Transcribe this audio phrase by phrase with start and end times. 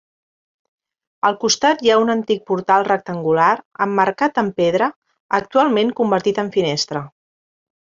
[1.29, 3.53] Al costat hi ha un antic portal rectangular
[3.89, 4.91] emmarcat amb pedra,
[5.43, 7.09] actualment convertit en finestra.